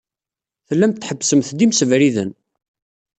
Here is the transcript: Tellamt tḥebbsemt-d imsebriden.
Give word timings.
Tellamt 0.67 0.97
tḥebbsemt-d 1.01 1.59
imsebriden. 1.65 2.29